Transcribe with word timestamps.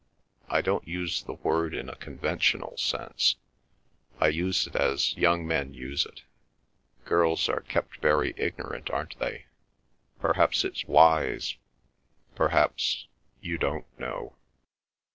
I 0.49 0.61
don't 0.61 0.87
use 0.87 1.21
the 1.21 1.33
word 1.35 1.75
in 1.75 1.87
a 1.87 1.95
conventional 1.95 2.75
sense. 2.75 3.35
I 4.19 4.29
use 4.29 4.65
it 4.65 4.75
as 4.75 5.15
young 5.15 5.45
men 5.45 5.75
use 5.75 6.07
it. 6.07 6.23
Girls 7.05 7.47
are 7.47 7.59
kept 7.61 7.97
very 7.97 8.33
ignorant, 8.35 8.89
aren't 8.89 9.19
they? 9.19 9.45
Perhaps 10.19 10.63
it's 10.65 10.85
wise—perhaps—You 10.87 13.59
don't 13.59 13.85
know?" 13.99 14.35